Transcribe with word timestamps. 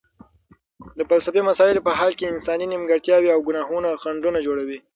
د 0.97 0.99
فلسفي 1.09 1.41
مسایلو 1.49 1.85
په 1.87 1.91
حل 1.99 2.11
کې 2.17 2.31
انساني 2.33 2.65
نیمګړتیاوې 2.71 3.29
او 3.35 3.39
ګناهونه 3.47 3.89
خنډونه 4.01 4.39
جوړوي. 4.47 4.79